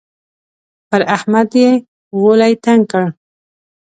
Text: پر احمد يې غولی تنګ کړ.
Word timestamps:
پر 0.89 1.01
احمد 1.15 1.49
يې 1.61 1.69
غولی 2.19 2.53
تنګ 2.65 2.81
کړ. 2.91 3.05